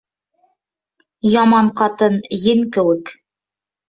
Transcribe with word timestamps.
Яман 1.33 1.69
ҡатын 1.81 2.17
ен 2.47 2.65
кеүек. 2.79 3.13